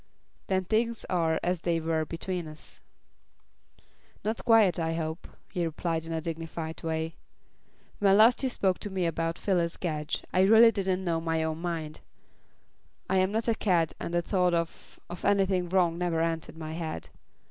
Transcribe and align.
"Then 0.47 0.63
things 0.65 1.05
are 1.11 1.39
as 1.43 1.61
they 1.61 1.79
were 1.79 2.05
between 2.05 2.47
us." 2.47 2.81
"Not 4.23 4.43
quite, 4.43 4.79
I 4.79 4.93
hope," 4.93 5.27
he 5.51 5.63
replied 5.63 6.05
in 6.07 6.11
a 6.11 6.19
dignified 6.19 6.81
way. 6.81 7.13
"When 7.99 8.17
last 8.17 8.41
you 8.41 8.49
spoke 8.49 8.79
to 8.79 8.89
me 8.89 9.05
about 9.05 9.37
Phyllis 9.37 9.77
Gedge, 9.77 10.23
I 10.33 10.41
really 10.41 10.71
didn't 10.71 11.03
know 11.05 11.21
my 11.21 11.43
own 11.43 11.61
mind. 11.61 11.99
I 13.11 13.17
am 13.17 13.31
not 13.31 13.47
a 13.47 13.53
cad 13.53 13.93
and 13.99 14.11
the 14.11 14.23
thought 14.23 14.55
of 14.55 14.99
of 15.07 15.23
anything 15.23 15.69
wrong 15.69 15.99
never 15.99 16.19
entered 16.21 16.57
my 16.57 16.73
head. 16.73 17.09